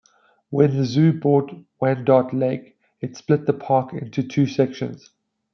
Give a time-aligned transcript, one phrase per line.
[0.49, 5.11] When the zoo bought Wyandot Lake, it split the park into two sections.